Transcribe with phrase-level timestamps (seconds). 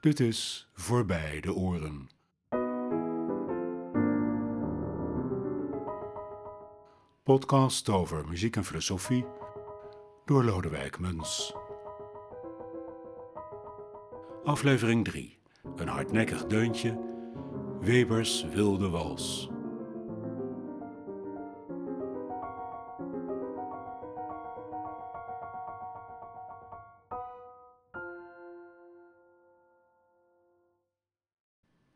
[0.00, 2.08] Dit is Voorbij de Oren.
[7.22, 9.26] Podcast over muziek en filosofie
[10.24, 11.54] door Lodewijk Muns.
[14.44, 15.38] Aflevering 3.
[15.76, 17.00] Een hardnekkig deuntje.
[17.80, 19.50] Webers wilde wals.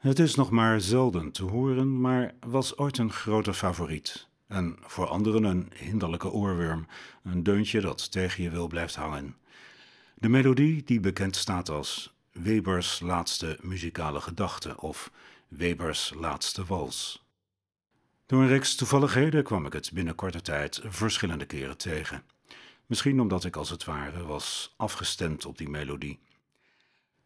[0.04, 4.28] Het is nog maar zelden te horen, maar was ooit een grote favoriet.
[4.46, 6.86] En voor anderen een hinderlijke oorworm,
[7.22, 9.36] een deuntje dat tegen je wil blijft hangen.
[10.14, 15.10] De melodie die bekend staat als Webers laatste muzikale gedachte of
[15.48, 17.24] Webers laatste wals.
[18.26, 22.22] Door een reeks toevalligheden kwam ik het binnen korte tijd verschillende keren tegen.
[22.86, 26.20] Misschien omdat ik als het ware was afgestemd op die melodie.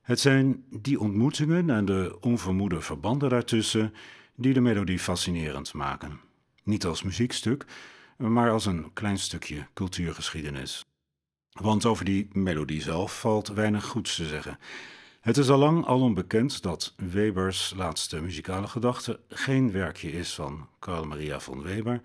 [0.09, 3.95] Het zijn die ontmoetingen en de onvermoede verbanden daartussen
[4.34, 6.20] die de melodie fascinerend maken.
[6.62, 7.65] Niet als muziekstuk,
[8.17, 10.84] maar als een klein stukje cultuurgeschiedenis.
[11.50, 14.59] Want over die melodie zelf valt weinig goeds te zeggen.
[15.20, 20.69] Het is al lang alom bekend dat Webers laatste muzikale gedachte geen werkje is van
[20.78, 22.00] Carl Maria von Weber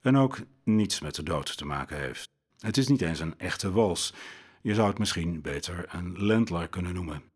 [0.00, 2.28] en ook niets met de dood te maken heeft.
[2.58, 4.14] Het is niet eens een echte wals.
[4.62, 7.34] Je zou het misschien beter een Lendler kunnen noemen.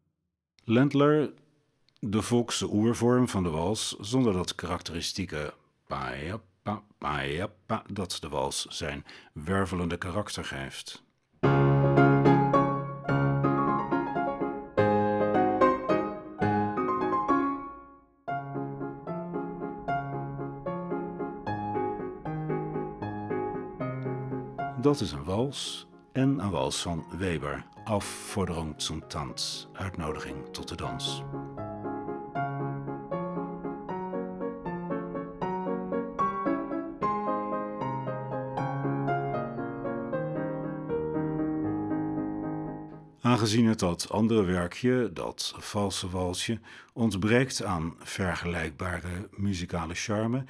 [0.70, 1.32] Lendler,
[2.00, 5.54] de volkse oervorm van de wals, zonder dat karakteristieke
[5.86, 6.12] pa
[6.62, 11.02] pa pa pa dat de wals zijn wervelende karakter geeft.
[24.80, 30.74] Dat is een wals en een wals van Weber, Aufforderung zum Tanz, uitnodiging tot de
[30.74, 31.22] dans.
[43.20, 46.60] Aangezien het dat andere werkje, dat valse walsje,
[46.92, 50.44] ontbreekt aan vergelijkbare muzikale charme,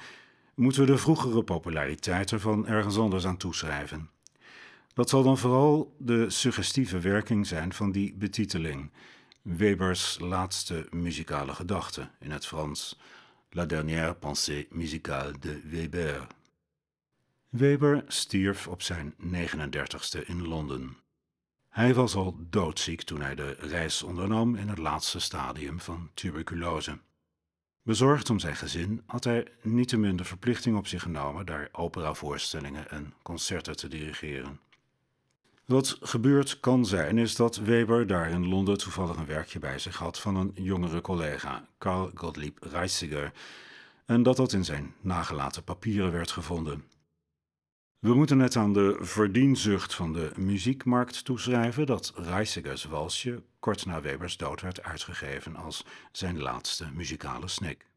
[0.55, 4.09] moeten we de vroegere populariteit ervan ergens anders aan toeschrijven.
[5.01, 8.91] Dat zal dan vooral de suggestieve werking zijn van die betiteling,
[9.41, 12.99] Webers laatste muzikale gedachte, in het Frans
[13.49, 16.27] La dernière pensée musicale de Weber.
[17.49, 20.97] Weber stierf op zijn 39ste in Londen.
[21.69, 26.99] Hij was al doodziek toen hij de reis ondernam in het laatste stadium van tuberculose.
[27.81, 33.13] Bezorgd om zijn gezin had hij niettemin de verplichting op zich genomen daar operavoorstellingen en
[33.23, 34.59] concerten te dirigeren.
[35.71, 39.97] Wat gebeurd kan zijn, is dat Weber daar in Londen toevallig een werkje bij zich
[39.97, 43.31] had van een jongere collega, Carl Gottlieb Reissiger,
[44.05, 46.83] en dat dat in zijn nagelaten papieren werd gevonden.
[47.99, 54.01] We moeten net aan de verdienzucht van de muziekmarkt toeschrijven dat Reissigers walsje kort na
[54.01, 57.90] Webers dood werd uitgegeven als zijn laatste muzikale snik.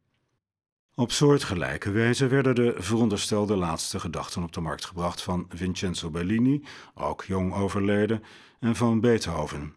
[0.96, 6.62] Op soortgelijke wijze werden de veronderstelde laatste gedachten op de markt gebracht van Vincenzo Bellini,
[6.94, 8.22] ook jong overleden,
[8.60, 9.74] en van Beethoven.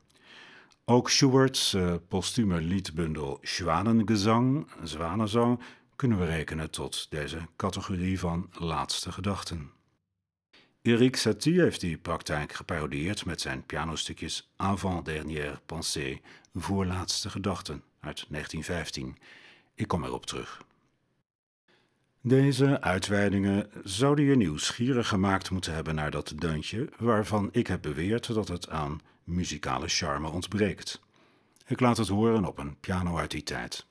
[0.85, 5.59] Ook Schubert's uh, postume liedbundel Schwanengezang, Zwanenzang,
[5.95, 9.72] kunnen we rekenen tot deze categorie van laatste gedachten.
[10.81, 16.22] Eric Satie heeft die praktijk geparodieerd met zijn pianostukjes Avant-dernière pensée,
[16.53, 19.17] voorlaatste gedachten, uit 1915.
[19.75, 20.66] Ik kom erop terug.
[22.27, 28.33] Deze uitweidingen zouden je nieuwsgierig gemaakt moeten hebben naar dat deuntje waarvan ik heb beweerd
[28.33, 31.01] dat het aan muzikale charme ontbreekt.
[31.66, 33.85] Ik laat het horen op een piano uit die tijd.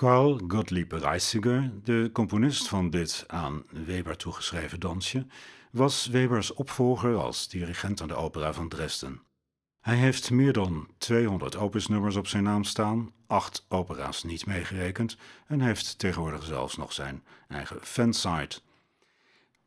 [0.00, 5.26] Carl Gottlieb Reisiger, de componist van dit aan Weber toegeschreven dansje,
[5.70, 9.22] was Webers opvolger als dirigent aan de opera van Dresden.
[9.80, 15.16] Hij heeft meer dan 200 opusnummers op zijn naam staan, acht opera's niet meegerekend,
[15.46, 18.60] en heeft tegenwoordig zelfs nog zijn eigen fansite.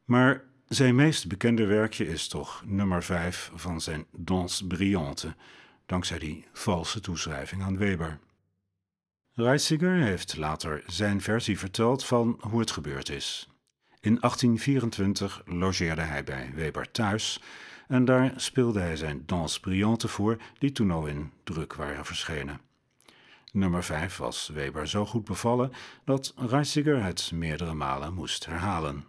[0.04, 5.36] Maar zijn meest bekende werkje is toch nummer 5 van zijn Danse Brillante,
[5.86, 8.20] dankzij die valse toeschrijving aan Weber.
[9.36, 13.48] Reisiger heeft later zijn versie verteld van hoe het gebeurd is.
[14.00, 17.42] In 1824 logeerde hij bij Weber thuis
[17.88, 22.62] en daar speelde hij zijn Danse Brillante voor, die toen al in druk waren verschenen.
[23.52, 25.72] Nummer 5 was Weber zo goed bevallen
[26.06, 29.06] dat Reisiger het meerdere malen moest herhalen.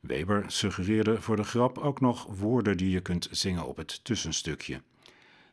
[0.00, 4.82] Weber suggereerde voor de grap ook nog woorden die je kunt zingen op het tussenstukje.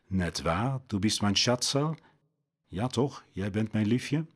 [0.06, 1.96] Net waar, du bist mein Schatzel?
[2.74, 4.26] Ja toch, jij bent mijn liefje?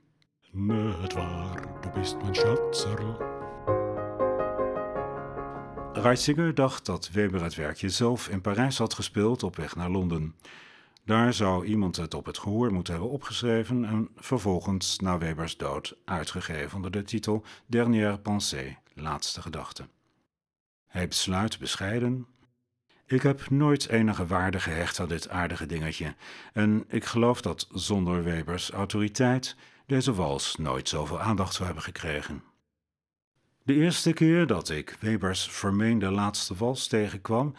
[0.53, 3.17] Net waar, du bist mein Schatzel.
[5.93, 10.35] Reisiger dacht dat Weber het werkje zelf in Parijs had gespeeld op weg naar Londen.
[11.05, 15.97] Daar zou iemand het op het gehoor moeten hebben opgeschreven en vervolgens na Webers dood
[16.05, 19.89] uitgegeven onder de titel Dernière pensée, laatste gedachte.
[20.87, 22.27] Hij besluit bescheiden.
[23.09, 26.15] Ik heb nooit enige waarde gehecht aan dit aardige dingetje
[26.53, 29.57] en ik geloof dat zonder Webers autoriteit
[29.87, 32.43] deze wals nooit zoveel aandacht zou hebben gekregen.
[33.63, 37.55] De eerste keer dat ik Webers vermeende laatste wals tegenkwam,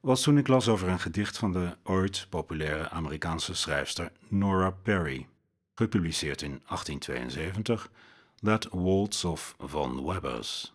[0.00, 5.28] was toen ik las over een gedicht van de ooit populaire Amerikaanse schrijfster Nora Perry,
[5.74, 7.90] gepubliceerd in 1872,
[8.36, 10.74] That Waltz of Von Webbers.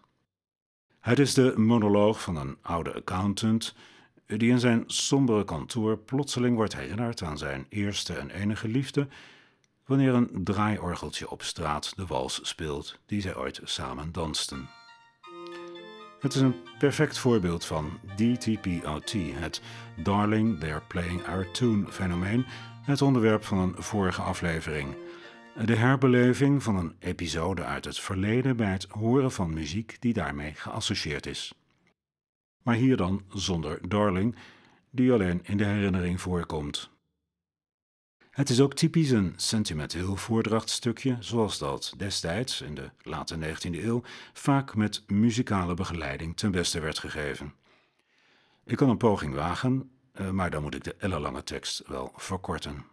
[1.00, 3.75] Het is de monoloog van een oude accountant
[4.27, 9.07] die in zijn sombere kantoor plotseling wordt herinnerd aan zijn eerste en enige liefde
[9.85, 14.69] wanneer een draaiorgeltje op straat de wals speelt die zij ooit samen dansten.
[16.19, 19.62] Het is een perfect voorbeeld van DTPOT, het
[20.03, 22.45] Darling, They're Playing Our Tune fenomeen,
[22.81, 24.95] het onderwerp van een vorige aflevering.
[25.65, 30.53] De herbeleving van een episode uit het verleden bij het horen van muziek die daarmee
[30.53, 31.53] geassocieerd is.
[32.67, 34.35] Maar hier dan zonder Darling,
[34.89, 36.89] die alleen in de herinnering voorkomt.
[38.29, 44.01] Het is ook typisch een sentimenteel voordrachtstukje, zoals dat destijds, in de late 19e eeuw,
[44.33, 47.53] vaak met muzikale begeleiding ten beste werd gegeven.
[48.65, 52.85] Ik kan een poging wagen, eh, maar dan moet ik de ellenlange tekst wel verkorten.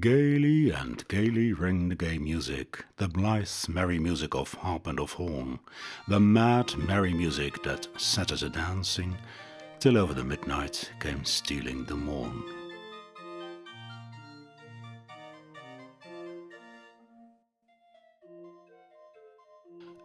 [0.00, 5.12] Gaily and gaily ring the gay music, the blithe merry music of harp and of
[5.12, 5.58] horn,
[6.06, 9.16] the mad merry music that set us a dancing,
[9.80, 12.44] till over the midnight came stealing the morn.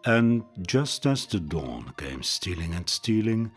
[0.06, 3.52] And just as the dawn came stealing and stealing,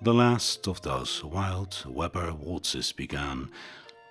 [0.00, 3.50] the last of those wild Weber waltzes began.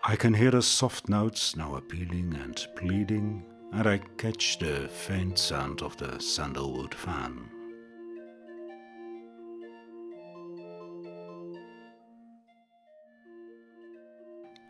[0.03, 5.37] I can hear the soft notes now appealing and pleading, and I catch the faint
[5.37, 7.49] sound of the sandalwood fan.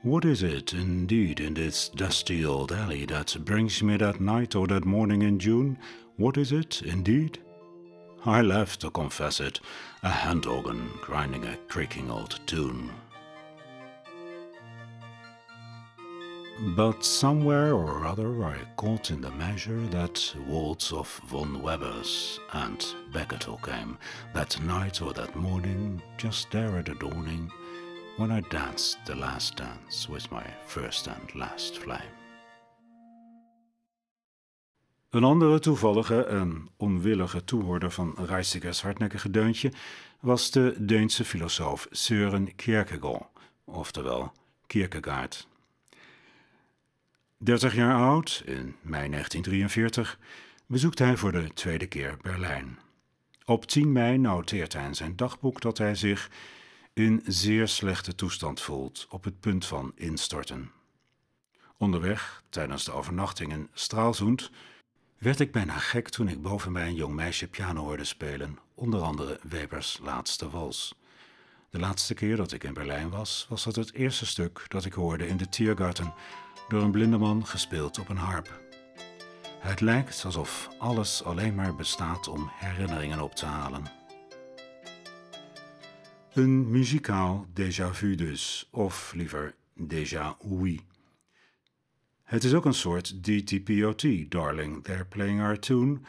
[0.02, 4.66] What is it indeed in this dusty old alley that brings me that night or
[4.68, 5.78] that morning in June
[6.20, 7.40] what is it, indeed?
[8.26, 9.62] I laugh to confess it,
[10.04, 12.92] a hand organ grinding a creaking old tune.
[16.62, 22.86] But somewhere or other I caught in the measure that waltz of von Weber's, and
[23.48, 23.98] all came,
[24.34, 27.50] that night or that morning, just there at the dawning,
[28.18, 32.12] when I danced the last dance with my first and last flame.
[35.10, 39.72] Een andere toevallige en onwillige toehoorder van Reisigers hardnekkige deuntje
[40.20, 43.28] was de Deense filosoof Søren Kierkegaard,
[43.66, 44.32] oftewel
[44.68, 45.48] Kierkegaard.
[47.42, 50.20] 30 jaar oud, in mei 1943,
[50.66, 52.80] bezoekt hij voor de tweede keer Berlijn.
[53.46, 56.30] Op 10 mei noteert hij in zijn dagboek dat hij zich
[56.94, 60.72] in zeer slechte toestand voelt, op het punt van instorten.
[61.78, 64.52] Onderweg, tijdens de overnachting in Straalzoend,
[65.18, 69.02] werd ik bijna gek toen ik boven mij een jong meisje piano hoorde spelen, onder
[69.02, 70.96] andere Webers laatste wals.
[71.70, 74.94] De laatste keer dat ik in Berlijn was, was dat het eerste stuk dat ik
[74.94, 76.14] hoorde in de Tiergarten,
[76.70, 78.62] door een blinde man gespeeld op een harp.
[79.60, 83.84] Het lijkt alsof alles alleen maar bestaat om herinneringen op te halen.
[86.34, 90.80] Een muzikaal déjà vu dus, of liever déjà oui.
[92.24, 96.00] Het is ook een soort DTPOT, Darling, They're Playing Our Tune,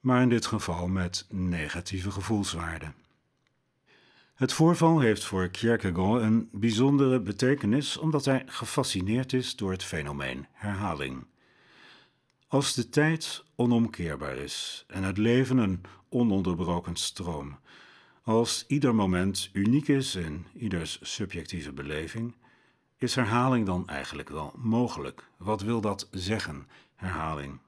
[0.00, 2.92] maar in dit geval met negatieve gevoelswaarde.
[4.40, 10.46] Het voorval heeft voor Kierkegaard een bijzondere betekenis omdat hij gefascineerd is door het fenomeen
[10.52, 11.24] herhaling.
[12.48, 17.58] Als de tijd onomkeerbaar is en het leven een ononderbroken stroom,
[18.22, 22.34] als ieder moment uniek is in ieders subjectieve beleving,
[22.98, 25.28] is herhaling dan eigenlijk wel mogelijk?
[25.36, 27.58] Wat wil dat zeggen, herhaling?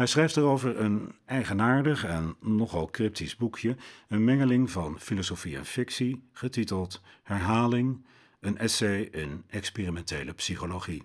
[0.00, 3.76] Hij schrijft erover een eigenaardig en nogal cryptisch boekje,
[4.08, 8.04] een mengeling van filosofie en fictie, getiteld Herhaling,
[8.40, 11.02] een essay in experimentele psychologie.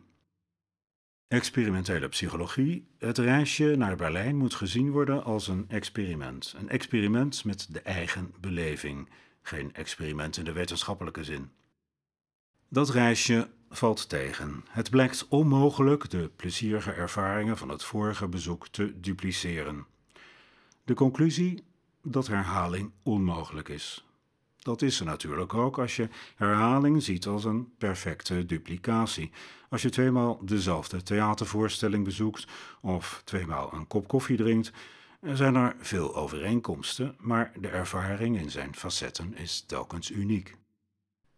[1.27, 2.87] Experimentele psychologie.
[2.97, 6.53] Het reisje naar Berlijn moet gezien worden als een experiment.
[6.57, 9.09] Een experiment met de eigen beleving,
[9.41, 11.51] geen experiment in de wetenschappelijke zin.
[12.69, 14.63] Dat reisje valt tegen.
[14.69, 19.85] Het blijkt onmogelijk de plezierige ervaringen van het vorige bezoek te dupliceren.
[20.83, 21.63] De conclusie?
[22.01, 24.05] Dat herhaling onmogelijk is.
[24.59, 29.31] Dat is er natuurlijk ook als je herhaling ziet als een perfecte duplicatie.
[29.69, 32.47] Als je tweemaal dezelfde theatervoorstelling bezoekt
[32.81, 34.71] of tweemaal een kop koffie drinkt,
[35.21, 40.55] zijn er veel overeenkomsten, maar de ervaring in zijn facetten is telkens uniek.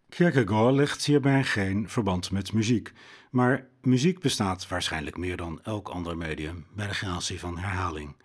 [0.10, 2.94] Kierkegaard legt hierbij geen verband met muziek,
[3.32, 8.16] maar muziek bestaat waarschijnlijk meer dan elk ander medium bij de gratie van herhaling.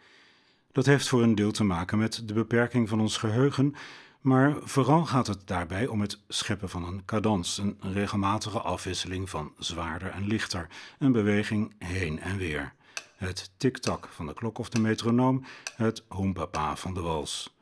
[0.72, 3.74] Dat heeft voor een deel te maken met de beperking van ons geheugen,
[4.20, 9.52] maar vooral gaat het daarbij om het scheppen van een cadans, een regelmatige afwisseling van
[9.58, 10.66] zwaarder en lichter,
[10.98, 12.72] een beweging heen en weer.
[13.16, 15.44] Het tik-tak van de klok of de metronoom,
[15.76, 17.56] het hoempapa van de wals.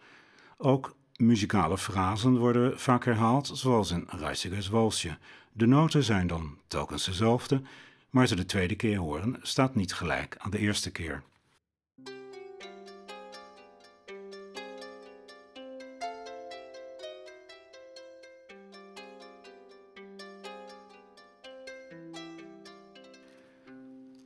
[0.56, 5.18] Ook Muzikale frasen worden vaak herhaald, zoals in Reisigers walsje.
[5.52, 7.62] De noten zijn dan telkens dezelfde,
[8.10, 11.22] maar ze de tweede keer horen staat niet gelijk aan de eerste keer.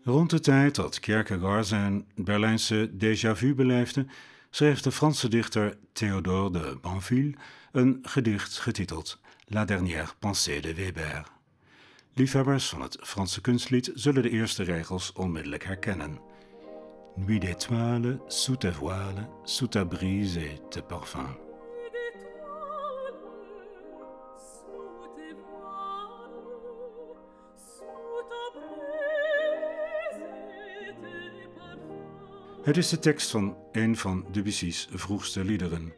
[0.03, 4.07] Rond de tijd dat Kierkegaard zijn Berlijnse déjà vu beleefde,
[4.55, 7.35] schreef de Franse dichter Théodore de Banville
[7.73, 11.25] een gedicht getiteld La dernière pensée de Weber.
[12.13, 16.19] Liefhebbers van het Franse kunstlied zullen de eerste regels onmiddellijk herkennen.
[17.15, 21.44] Nuit d'étoiles, sous tes voiles, sous ta brise et tes.
[32.65, 35.93] Het is de tekst van een van Debussy's vroegste liederen.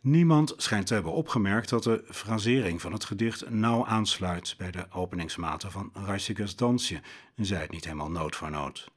[0.00, 4.86] Niemand schijnt te hebben opgemerkt dat de frasering van het gedicht nauw aansluit bij de
[4.92, 7.00] openingsmaten van Reisigers dansje,
[7.34, 8.90] en zij het niet helemaal noot voor noot.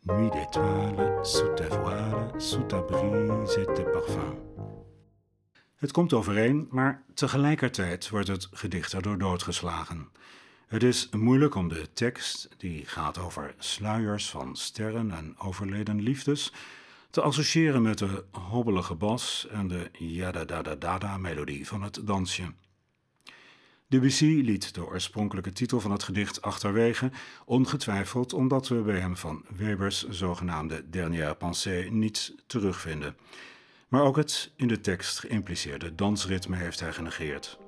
[0.00, 4.36] Nuit d'étoiles, sous ta voile, sous ta brise et tes parfums.
[5.76, 10.08] Het komt overeen, maar tegelijkertijd wordt het gedicht erdoor doodgeslagen.
[10.72, 16.52] Het is moeilijk om de tekst, die gaat over sluiers van sterren en overleden liefdes,
[17.10, 22.52] te associëren met de hobbelige bas en de yada-da-da-da melodie van het dansje.
[23.86, 27.10] Debussy liet de oorspronkelijke titel van het gedicht achterwege,
[27.44, 33.16] ongetwijfeld omdat we bij hem van Webers zogenaamde dernière pensée niets terugvinden.
[33.88, 37.58] Maar ook het in de tekst geïmpliceerde dansritme heeft hij genegeerd.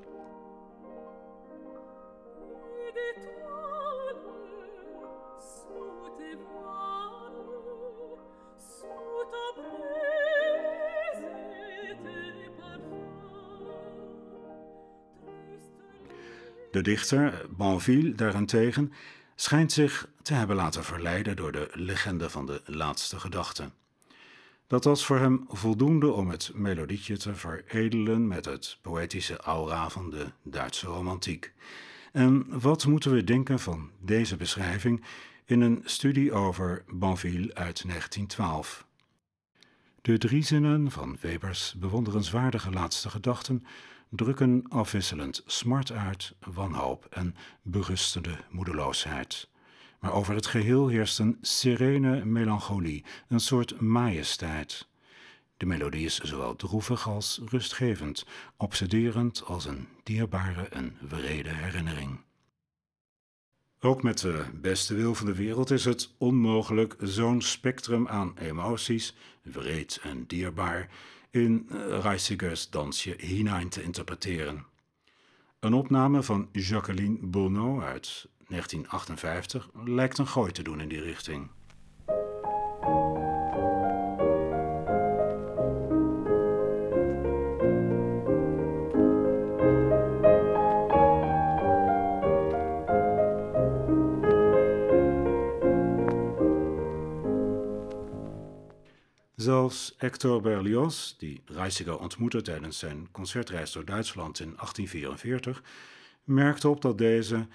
[16.75, 18.93] De dichter, Banville, daarentegen,
[19.35, 23.71] schijnt zich te hebben laten verleiden door de legende van de laatste gedachte.
[24.67, 30.11] Dat was voor hem voldoende om het melodietje te veredelen met het poëtische aura van
[30.11, 31.53] de Duitse romantiek.
[32.13, 35.05] En wat moeten we denken van deze beschrijving
[35.45, 38.87] in een studie over Banville uit 1912?
[40.01, 43.65] De drie zinnen van Webers bewonderenswaardige laatste gedachten
[44.17, 49.49] drukken afwisselend smart uit, wanhoop en berustende moedeloosheid.
[50.01, 54.89] Maar over het geheel heerst een serene melancholie, een soort majesteit.
[55.57, 62.19] De melodie is zowel droevig als rustgevend, obsederend als een dierbare en wrede herinnering.
[63.81, 69.15] Ook met de beste wil van de wereld is het onmogelijk zo'n spectrum aan emoties,
[69.43, 70.89] wreed en dierbaar,
[71.35, 74.65] in eh, Reisigers dansje hinein te interpreteren.
[75.61, 81.49] Een opname van Jacqueline Bourneau uit 1958 lijkt een gooi te doen in die richting.
[99.97, 105.63] Hector Berlioz, die Reisiger ontmoette tijdens zijn concertreis door Duitsland in 1844,
[106.25, 107.49] merkte op dat deze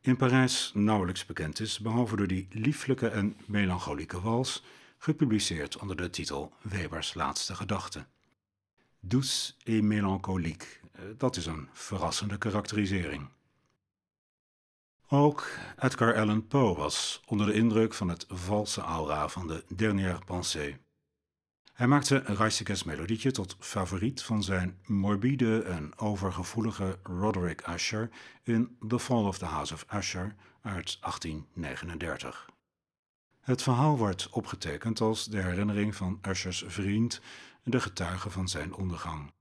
[0.00, 4.64] in Parijs nauwelijks bekend is, behalve door die lieflijke en melancholieke wals,
[4.98, 8.06] gepubliceerd onder de titel Webers laatste gedachte.
[9.00, 13.28] Douce et mélancolique, eh, dat is een verrassende karakterisering.
[15.08, 15.48] Ook
[15.78, 20.76] Edgar Allan Poe was onder de indruk van het valse aura van de Dernière Pensée.
[21.78, 28.10] Hij maakte Reisekes melodietje tot favoriet van zijn morbide en overgevoelige Roderick Usher
[28.42, 32.48] in The Fall of the House of Usher uit 1839.
[33.40, 37.20] Het verhaal wordt opgetekend als de herinnering van Ushers vriend,
[37.62, 39.32] de getuige van zijn ondergang.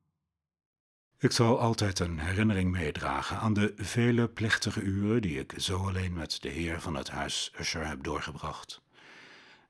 [1.18, 6.14] Ik zal altijd een herinnering meedragen aan de vele plechtige uren die ik zo alleen
[6.14, 8.82] met de heer van het huis Usher heb doorgebracht.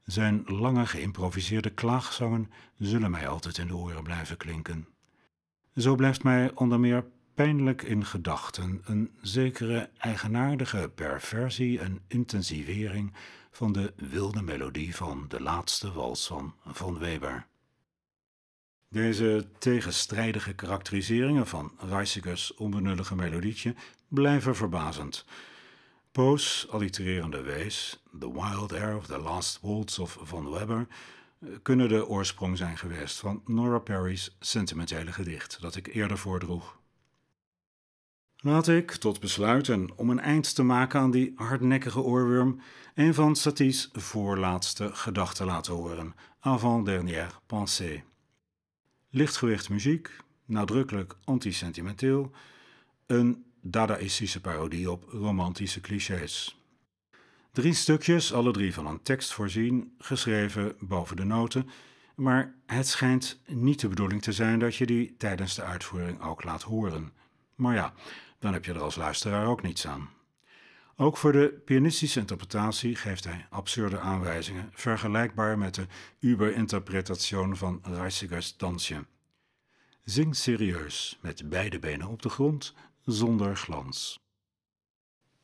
[0.08, 4.88] Zijn lange geïmproviseerde klaagzangen zullen mij altijd in de oren blijven klinken.
[5.76, 13.14] Zo blijft mij onder meer pijnlijk in gedachten een zekere eigenaardige perversie en intensivering
[13.52, 17.48] van de wilde melodie van de laatste wals van Von Weber.
[18.90, 23.76] Deze tegenstrijdige karakteriseringen van Reisigers onbenullige melodietje
[24.08, 25.26] blijven verbazend.
[26.18, 30.88] Poe's allitererende wees, The Wild Air of the Last Waltz of Von Weber,
[31.40, 36.80] eh, kunnen de oorsprong zijn geweest van Nora Perry's sentimentele gedicht dat ik eerder voordroeg.
[38.38, 42.62] Laat ik tot besluit en om een eind te maken aan die hardnekkige oorworm
[42.96, 48.04] een van Satie's voorlaatste gedachten laten horen, avant-dernière pensée.
[49.10, 52.32] Lichtgewicht muziek, nadrukkelijk antisentimenteel,
[53.06, 56.62] een dadaïstische parodie op romantische clichés.
[57.52, 61.70] Drie stukjes, alle drie van een tekst voorzien, geschreven boven de noten,
[62.16, 66.44] maar het schijnt niet de bedoeling te zijn dat je die tijdens de uitvoering ook
[66.44, 67.12] laat horen.
[67.56, 67.94] Maar ja,
[68.40, 70.10] dan heb je er als luisteraar ook niets aan.
[70.96, 75.88] Ook voor de pianistische interpretatie geeft hij absurde aanwijzingen, vergelijkbaar met de
[76.20, 79.06] Uber-interpretation van Reisigers dansje.
[80.04, 82.74] Zing serieus, met beide benen op de grond,
[83.08, 84.20] zonder glans.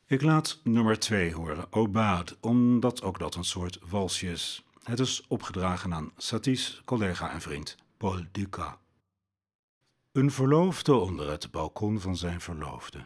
[0.06, 4.64] Ik laat nummer 2 horen, Obad, omdat ook dat een soort walsje is.
[4.82, 8.74] Het is opgedragen aan Satie's collega en vriend, Paul Ducas.
[10.12, 13.04] Een verloofde onder het balkon van zijn verloofde.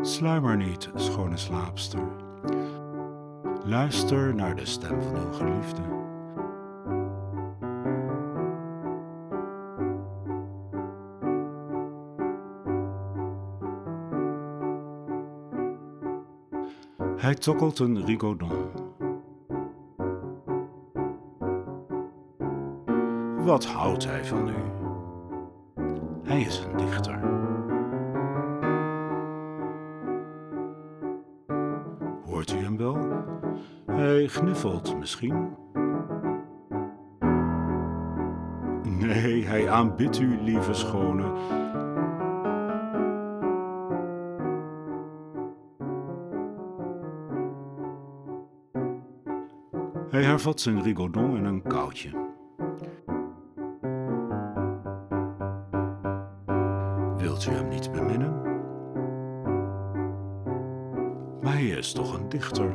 [0.00, 2.16] Sluimer niet, schone slaapster.
[3.64, 5.82] Luister naar de stem van uw geliefde.
[17.26, 18.70] Hij tokkelt een rigodon.
[23.44, 24.54] Wat houdt hij van u?
[26.22, 27.18] Hij is een dichter.
[32.24, 32.98] Hoort u hem wel?
[33.86, 35.48] Hij gniffelt misschien.
[38.82, 41.32] Nee, hij aanbidt u, lieve schone
[50.16, 52.10] Hij hervat zijn rigodon en een koudje.
[57.16, 58.42] Wilt u hem niet beminnen?
[61.42, 62.70] Maar hij is toch een dichter.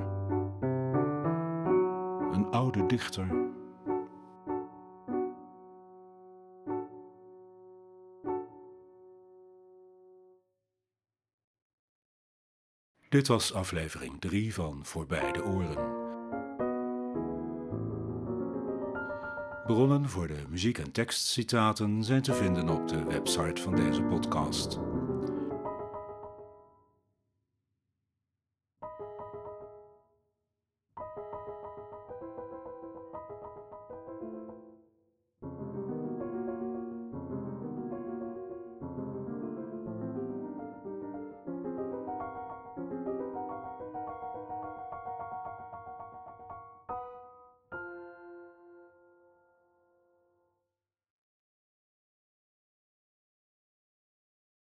[2.32, 3.28] Een oude dichter.
[13.10, 16.01] Dit was aflevering 3 van Voorbij de Oren.
[19.66, 24.80] Bronnen voor de muziek- en tekstcitaten zijn te vinden op de website van deze podcast.